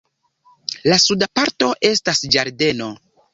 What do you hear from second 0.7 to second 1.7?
La suda parto